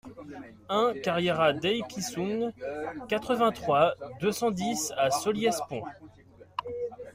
un 0.67 0.95
carriera 1.03 1.53
Dei 1.53 1.83
Quinsoun, 1.87 2.51
quatre-vingt-trois, 3.07 3.93
deux 4.19 4.31
cent 4.31 4.49
dix 4.49 4.91
à 4.97 5.11
Solliès-Pont 5.11 5.83